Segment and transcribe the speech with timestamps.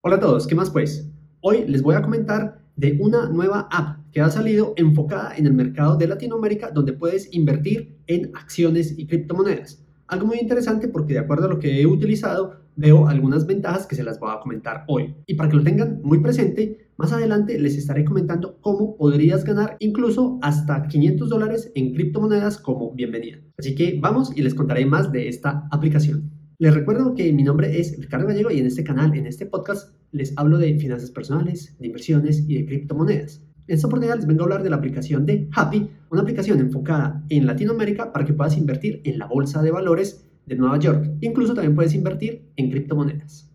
[0.00, 1.10] Hola a todos, ¿qué más pues?
[1.40, 5.54] Hoy les voy a comentar de una nueva app que ha salido enfocada en el
[5.54, 9.84] mercado de Latinoamérica donde puedes invertir en acciones y criptomonedas.
[10.06, 13.96] Algo muy interesante porque de acuerdo a lo que he utilizado veo algunas ventajas que
[13.96, 15.16] se las voy a comentar hoy.
[15.26, 19.76] Y para que lo tengan muy presente, más adelante les estaré comentando cómo podrías ganar
[19.80, 23.38] incluso hasta 500 dólares en criptomonedas como bienvenida.
[23.58, 26.37] Así que vamos y les contaré más de esta aplicación.
[26.60, 29.94] Les recuerdo que mi nombre es Ricardo Gallego y en este canal, en este podcast,
[30.10, 33.44] les hablo de finanzas personales, de inversiones y de criptomonedas.
[33.68, 37.24] En esta oportunidad les vengo a hablar de la aplicación de Happy, una aplicación enfocada
[37.28, 41.08] en Latinoamérica para que puedas invertir en la bolsa de valores de Nueva York.
[41.20, 43.48] Incluso también puedes invertir en criptomonedas.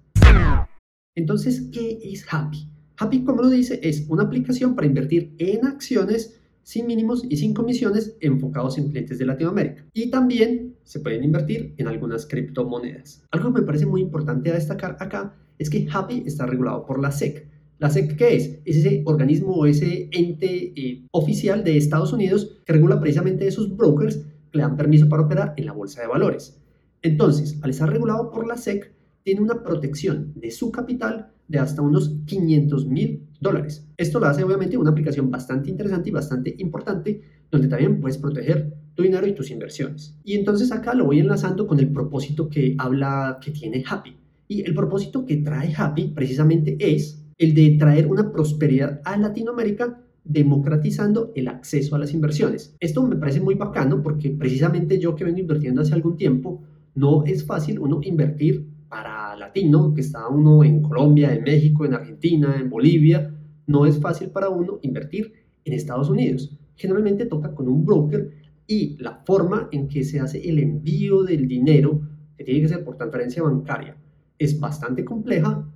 [1.13, 2.70] Entonces, ¿qué es Happy?
[2.95, 7.53] Happy, como lo dice, es una aplicación para invertir en acciones sin mínimos y sin
[7.53, 9.85] comisiones enfocados en clientes de Latinoamérica.
[9.94, 13.23] Y también se pueden invertir en algunas criptomonedas.
[13.31, 16.99] Algo que me parece muy importante a destacar acá es que Happy está regulado por
[16.99, 17.48] la SEC.
[17.80, 18.59] ¿La SEC qué es?
[18.66, 23.75] Es ese organismo o ese ente eh, oficial de Estados Unidos que regula precisamente esos
[23.75, 24.17] brokers
[24.52, 26.58] que le dan permiso para operar en la bolsa de valores.
[27.02, 31.81] Entonces, al estar regulado por la SEC, tiene una protección de su capital de hasta
[31.81, 33.88] unos 500 mil dólares.
[33.97, 38.73] Esto lo hace obviamente una aplicación bastante interesante y bastante importante donde también puedes proteger
[38.95, 40.17] tu dinero y tus inversiones.
[40.23, 44.16] Y entonces acá lo voy enlazando con el propósito que habla, que tiene Happy.
[44.47, 49.99] Y el propósito que trae Happy precisamente es el de traer una prosperidad a Latinoamérica
[50.23, 52.75] democratizando el acceso a las inversiones.
[52.80, 56.64] Esto me parece muy bacano porque precisamente yo que vengo invirtiendo hace algún tiempo,
[56.95, 61.95] no es fácil uno invertir para latino, que está uno en Colombia, en México, en
[61.95, 63.33] Argentina, en Bolivia,
[63.67, 65.33] no es fácil para uno invertir
[65.66, 66.58] en Estados Unidos.
[66.75, 68.31] Generalmente toca con un broker
[68.67, 72.02] y la forma en que se hace el envío del dinero,
[72.38, 73.97] que tiene que ser por transferencia bancaria,
[74.39, 75.70] es bastante compleja,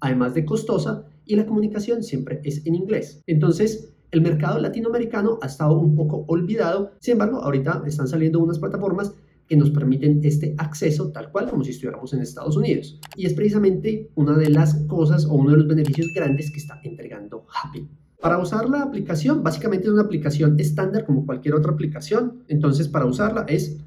[0.00, 3.22] además de costosa, y la comunicación siempre es en inglés.
[3.26, 8.58] Entonces, el mercado latinoamericano ha estado un poco olvidado, sin embargo, ahorita están saliendo unas
[8.58, 9.14] plataformas
[9.48, 13.00] que nos permiten este acceso tal cual como si estuviéramos en Estados Unidos.
[13.16, 16.80] Y es precisamente una de las cosas o uno de los beneficios grandes que está
[16.84, 17.88] entregando Happy.
[18.20, 22.42] Para usar la aplicación, básicamente es una aplicación estándar como cualquier otra aplicación.
[22.48, 23.78] Entonces, para usarla es,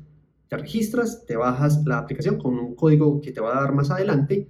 [0.47, 3.91] te registras, te bajas la aplicación con un código que te va a dar más
[3.91, 4.47] adelante,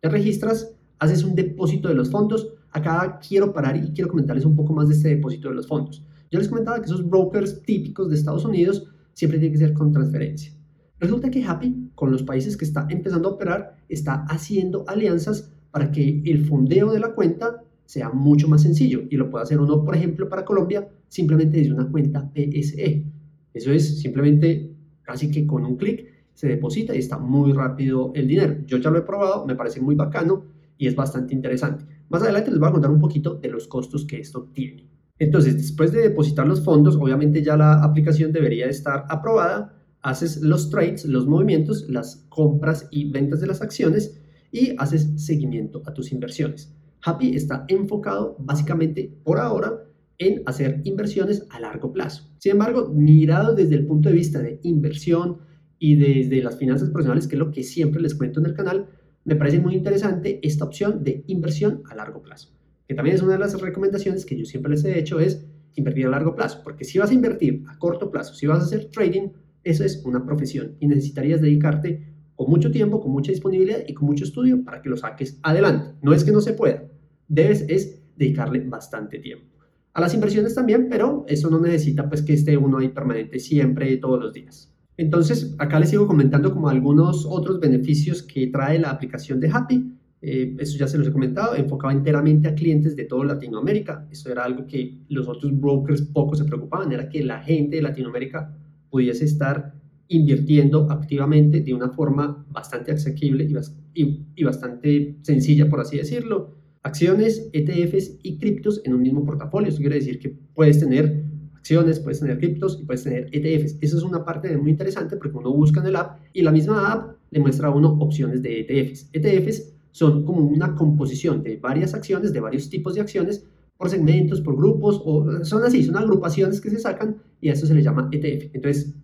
[0.00, 2.54] te registras, haces un depósito de los fondos.
[2.72, 6.02] Acá quiero parar y quiero comentarles un poco más de este depósito de los fondos.
[6.30, 9.90] Yo les comentaba que esos brokers típicos de Estados Unidos siempre tiene que ser con
[9.90, 10.52] transferencia.
[11.00, 15.90] Resulta que Happy, con los países que está empezando a operar, está haciendo alianzas para
[15.90, 19.84] que el fondeo de la cuenta sea mucho más sencillo y lo puede hacer uno,
[19.84, 23.06] por ejemplo, para Colombia, simplemente desde una cuenta PSE.
[23.54, 28.28] Eso es simplemente casi que con un clic se deposita y está muy rápido el
[28.28, 28.58] dinero.
[28.66, 30.44] Yo ya lo he probado, me parece muy bacano
[30.76, 31.84] y es bastante interesante.
[32.08, 34.87] Más adelante les voy a contar un poquito de los costos que esto tiene.
[35.18, 40.70] Entonces, después de depositar los fondos, obviamente ya la aplicación debería estar aprobada, haces los
[40.70, 44.20] trades, los movimientos, las compras y ventas de las acciones
[44.52, 46.72] y haces seguimiento a tus inversiones.
[47.04, 49.84] Happy está enfocado básicamente por ahora
[50.18, 52.24] en hacer inversiones a largo plazo.
[52.38, 55.38] Sin embargo, mirado desde el punto de vista de inversión
[55.78, 58.86] y desde las finanzas personales, que es lo que siempre les cuento en el canal,
[59.24, 62.57] me parece muy interesante esta opción de inversión a largo plazo
[62.88, 66.06] que también es una de las recomendaciones que yo siempre les he hecho, es invertir
[66.06, 68.86] a largo plazo, porque si vas a invertir a corto plazo, si vas a hacer
[68.86, 69.28] trading,
[69.62, 74.06] eso es una profesión y necesitarías dedicarte con mucho tiempo, con mucha disponibilidad y con
[74.06, 75.98] mucho estudio para que lo saques adelante.
[76.02, 76.84] No es que no se pueda,
[77.28, 79.44] debes es dedicarle bastante tiempo.
[79.92, 83.96] A las inversiones también, pero eso no necesita pues que esté uno ahí permanente siempre,
[83.98, 84.72] todos los días.
[84.96, 89.97] Entonces, acá les sigo comentando como algunos otros beneficios que trae la aplicación de Happy.
[90.20, 94.06] Eh, eso ya se los he comentado, enfocaba enteramente a clientes de toda Latinoamérica.
[94.10, 97.82] Eso era algo que los otros brokers poco se preocupaban, era que la gente de
[97.82, 98.56] Latinoamérica
[98.90, 99.74] pudiese estar
[100.08, 103.48] invirtiendo activamente de una forma bastante asequible
[103.94, 106.56] y, y bastante sencilla, por así decirlo.
[106.82, 109.68] Acciones, ETFs y criptos en un mismo portafolio.
[109.68, 113.76] Eso quiere decir que puedes tener acciones, puedes tener criptos y puedes tener ETFs.
[113.82, 116.92] Eso es una parte muy interesante porque uno busca en el app y la misma
[116.92, 119.10] app le muestra a uno opciones de ETFs.
[119.12, 123.46] ETFs son como una composición de varias acciones, de varios tipos de acciones,
[123.76, 127.66] por segmentos, por grupos, o son así, son agrupaciones que se sacan y a eso
[127.66, 128.54] se le llama ETF.
[128.54, 128.94] Entonces,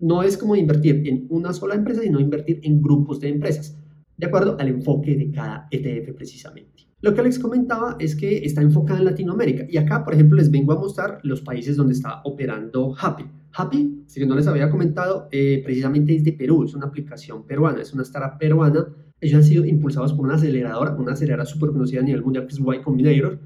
[0.00, 3.78] no es como invertir en una sola empresa, sino invertir en grupos de empresas,
[4.16, 6.84] de acuerdo al enfoque de cada ETF precisamente.
[7.00, 10.50] Lo que les comentaba es que está enfocada en Latinoamérica y acá, por ejemplo, les
[10.50, 13.24] vengo a mostrar los países donde está operando Happy.
[13.52, 17.82] Happy, si no les había comentado, eh, precisamente es de Perú, es una aplicación peruana,
[17.82, 18.86] es una startup peruana
[19.20, 22.54] Ellos han sido impulsados por una aceleradora, una aceleradora súper conocida a nivel mundial que
[22.54, 23.38] es Y Combinator.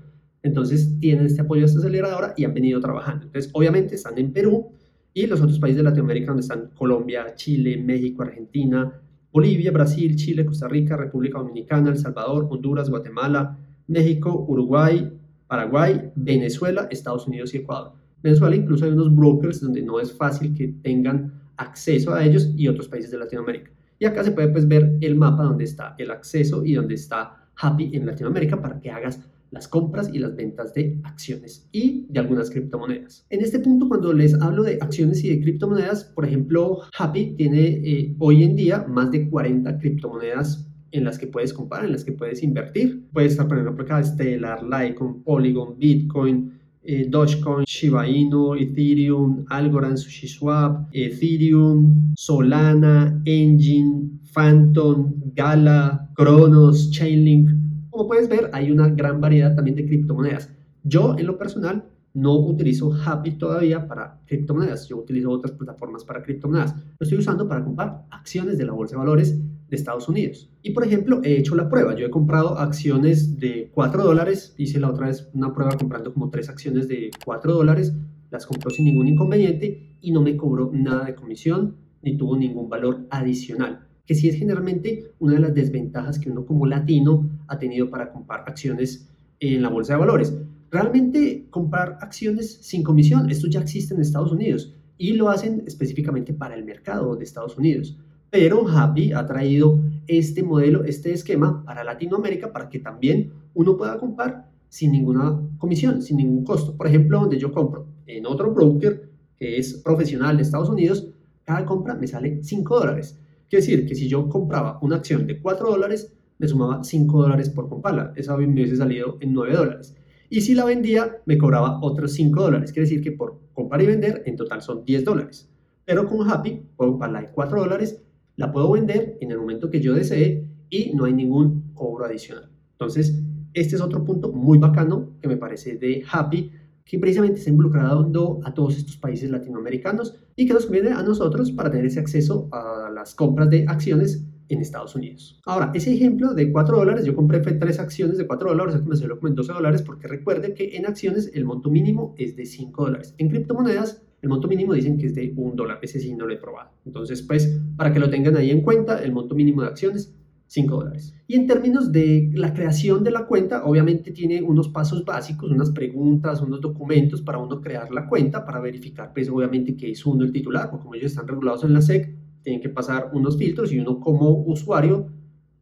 [0.42, 3.26] Entonces tienen este apoyo de esta aceleradora y han venido trabajando.
[3.26, 4.70] Entonces, obviamente están en Perú
[5.12, 9.00] y los otros países de Latinoamérica donde están Colombia, Chile, México, Argentina,
[9.32, 15.12] Bolivia, Brasil, Chile, Costa Rica, República Dominicana, El Salvador, Honduras, Guatemala, México, Uruguay,
[15.46, 17.92] Paraguay, Venezuela, Estados Unidos y Ecuador.
[18.22, 22.68] Venezuela incluso hay unos brokers donde no es fácil que tengan acceso a ellos y
[22.68, 23.70] otros países de Latinoamérica.
[23.98, 27.48] Y acá se puede pues, ver el mapa donde está el acceso y donde está
[27.56, 32.20] Happy en Latinoamérica para que hagas las compras y las ventas de acciones y de
[32.20, 33.26] algunas criptomonedas.
[33.30, 37.66] En este punto, cuando les hablo de acciones y de criptomonedas, por ejemplo, Happy tiene
[37.66, 42.04] eh, hoy en día más de 40 criptomonedas en las que puedes comprar, en las
[42.04, 43.08] que puedes invertir.
[43.12, 49.96] Puedes estar, por ejemplo, acá Stellar, Litecoin, Polygon, Bitcoin, eh, Dogecoin, Shiba Inu, Ethereum, Algorand,
[49.96, 57.50] SushiSwap, Ethereum, Solana, Engine, Phantom, Gala, Cronos, Chainlink.
[57.90, 60.50] Como puedes ver, hay una gran variedad también de criptomonedas.
[60.84, 61.84] Yo, en lo personal,
[62.14, 64.88] no utilizo Happy todavía para criptomonedas.
[64.88, 66.74] Yo utilizo otras plataformas para criptomonedas.
[66.98, 70.50] Lo estoy usando para comprar acciones de la bolsa de valores de Estados Unidos.
[70.62, 71.94] Y por ejemplo, he hecho la prueba.
[71.94, 74.54] Yo he comprado acciones de 4 dólares.
[74.56, 77.94] Hice la otra vez una prueba comprando como 3 acciones de 4 dólares.
[78.30, 82.68] Las compró sin ningún inconveniente y no me cobró nada de comisión ni tuvo ningún
[82.68, 83.86] valor adicional.
[84.06, 88.12] Que sí es generalmente una de las desventajas que uno como latino ha tenido para
[88.12, 89.08] comprar acciones
[89.40, 90.34] en la bolsa de valores.
[90.70, 96.32] Realmente comprar acciones sin comisión, esto ya existe en Estados Unidos y lo hacen específicamente
[96.32, 97.98] para el mercado de Estados Unidos.
[98.30, 103.98] Pero Happy ha traído este modelo, este esquema para Latinoamérica para que también uno pueda
[103.98, 106.76] comprar sin ninguna comisión, sin ningún costo.
[106.76, 111.08] Por ejemplo, donde yo compro en otro broker que es profesional de Estados Unidos,
[111.44, 113.18] cada compra me sale 5 dólares.
[113.48, 117.48] Quiere decir que si yo compraba una acción de 4 dólares, me sumaba 5 dólares
[117.48, 118.12] por comprarla.
[118.16, 119.94] Esa me hubiese salido en 9 dólares.
[120.28, 122.72] Y si la vendía, me cobraba otros 5 dólares.
[122.72, 125.48] Quiere decir que por comprar y vender, en total son 10 dólares.
[125.86, 128.02] Pero con Happy puedo comprarla de 4 dólares
[128.38, 132.48] la puedo vender en el momento que yo desee y no hay ningún cobro adicional.
[132.72, 133.20] Entonces,
[133.52, 136.52] este es otro punto muy bacano que me parece de Happy,
[136.84, 141.50] que precisamente está involucrado a todos estos países latinoamericanos y que nos conviene a nosotros
[141.50, 145.40] para tener ese acceso a las compras de acciones en Estados Unidos.
[145.44, 148.96] Ahora, ese ejemplo de 4 dólares, yo compré tres acciones de 4 dólares, o me
[148.96, 152.46] salió como en 12 dólares, porque recuerde que en acciones el monto mínimo es de
[152.46, 153.16] 5 dólares.
[153.18, 156.34] En criptomonedas el monto mínimo dicen que es de un dólar, ese sí no lo
[156.34, 156.70] he probado.
[156.84, 160.14] Entonces, pues, para que lo tengan ahí en cuenta, el monto mínimo de acciones,
[160.46, 161.14] 5 dólares.
[161.26, 165.70] Y en términos de la creación de la cuenta, obviamente tiene unos pasos básicos, unas
[165.70, 170.24] preguntas, unos documentos para uno crear la cuenta, para verificar, pues, obviamente que es uno
[170.24, 173.72] el titular, o como ellos están regulados en la SEC, tienen que pasar unos filtros
[173.72, 175.08] y uno como usuario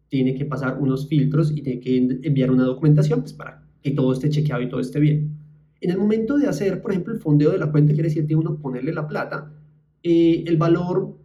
[0.08, 4.12] tiene que pasar unos filtros y tiene que enviar una documentación, pues, para que todo
[4.12, 5.35] esté chequeado y todo esté bien.
[5.80, 8.34] En el momento de hacer, por ejemplo, el fondeo de la cuenta, quiere decir que
[8.34, 9.52] uno ponerle la plata,
[10.02, 11.16] eh, el valor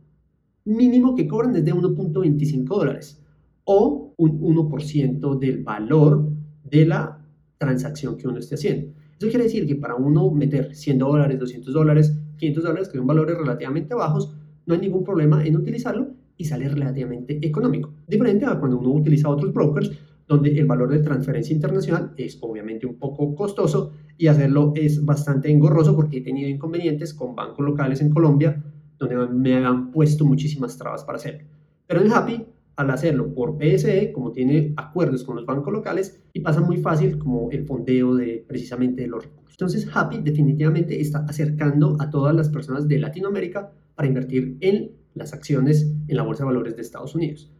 [0.65, 3.21] mínimo que cobran es de 1.25 dólares
[3.63, 6.30] o un 1% del valor
[6.63, 7.19] de la
[7.57, 8.92] transacción que uno esté haciendo.
[9.18, 13.07] Eso quiere decir que para uno meter 100 dólares, 200 dólares, 500 dólares, que son
[13.07, 14.33] valores relativamente bajos,
[14.65, 17.94] no hay ningún problema en utilizarlo y sale relativamente económico.
[18.07, 19.92] Diferente a cuando uno utiliza otros brokers
[20.31, 25.51] donde el valor de transferencia internacional es obviamente un poco costoso y hacerlo es bastante
[25.51, 28.63] engorroso porque he tenido inconvenientes con bancos locales en Colombia
[28.98, 31.50] donde me han puesto muchísimas trabas para hacerlo.
[31.86, 32.46] Pero en Happy,
[32.77, 37.17] al hacerlo por PSE, como tiene acuerdos con los bancos locales, y pasa muy fácil
[37.17, 39.51] como el fondeo de precisamente de los recursos.
[39.51, 45.34] Entonces Happy definitivamente está acercando a todas las personas de Latinoamérica para invertir en las
[45.34, 47.51] acciones en la Bolsa de Valores de Estados Unidos.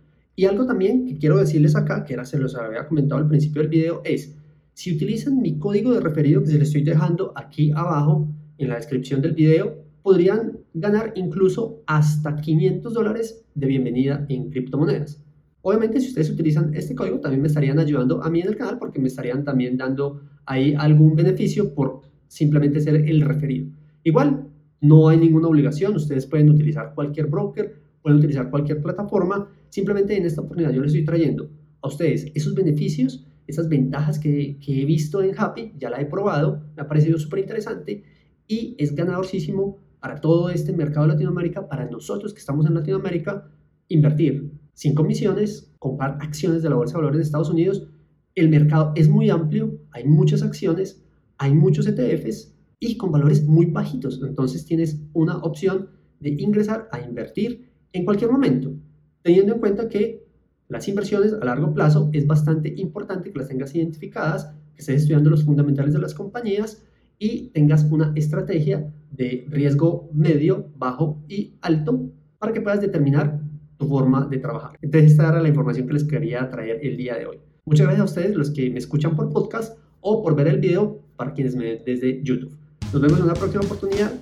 [0.42, 3.62] Y algo también que quiero decirles acá, que era se los había comentado al principio
[3.62, 4.36] del video, es
[4.74, 8.78] si utilizan mi código de referido que se les estoy dejando aquí abajo en la
[8.78, 15.24] descripción del video, podrían ganar incluso hasta 500 dólares de bienvenida en criptomonedas.
[15.62, 18.80] Obviamente, si ustedes utilizan este código, también me estarían ayudando a mí en el canal
[18.80, 23.68] porque me estarían también dando ahí algún beneficio por simplemente ser el referido.
[24.04, 24.48] Igual,
[24.82, 30.26] no hay ninguna obligación, ustedes pueden utilizar cualquier broker, pueden utilizar cualquier plataforma Simplemente en
[30.26, 31.50] esta oportunidad yo les estoy trayendo
[31.82, 36.62] a ustedes esos beneficios, esas ventajas que, he visto en Happy, ya la he probado,
[36.76, 38.04] me ha parecido súper interesante
[38.48, 43.50] y es ganadorísimo para todo este mercado de Latinoamérica, para nosotros que estamos en Latinoamérica,
[43.88, 47.88] invertir sin comisiones, comprar acciones de la Bolsa de Valores de Estados Unidos.
[48.36, 51.02] El mercado es muy amplio, hay muchas acciones,
[51.38, 54.22] hay muchos ETFs y con valores muy bajitos.
[54.22, 58.74] Entonces tienes una opción de ingresar a invertir en cualquier momento
[59.22, 60.26] teniendo en cuenta que
[60.68, 65.30] las inversiones a largo plazo es bastante importante que las tengas identificadas, que estés estudiando
[65.30, 66.82] los fundamentales de las compañías
[67.20, 72.10] y tengas una estrategia de riesgo medio, bajo y alto
[72.40, 73.40] para que puedas determinar
[73.78, 74.78] tu forma de trabajar.
[74.82, 77.40] Entonces esta era la información que les quería traer el día de hoy.
[77.66, 81.00] Muchas gracias a ustedes los que me escuchan por podcast o por ver el video
[81.16, 82.56] para quienes me ven desde YouTube.
[82.94, 84.14] Nos vemos en una próxima oportunidad.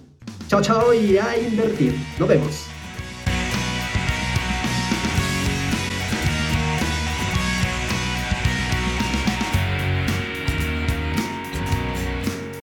[0.47, 1.93] Chao, chao y a invertir.
[2.19, 2.78] Nos vemos.